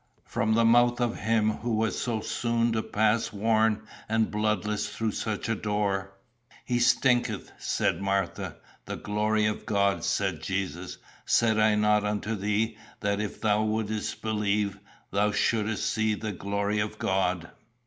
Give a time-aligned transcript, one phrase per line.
[0.25, 5.11] from the mouth of him who was so soon to pass worn and bloodless through
[5.11, 6.11] such a door!
[6.65, 8.55] 'He stinketh,' said Martha.
[8.85, 10.97] 'The glory of God,' said Jesus.
[11.27, 14.79] 'Said I not unto thee, that, if thou wouldest believe,
[15.11, 17.51] thou shouldest see the glory of God?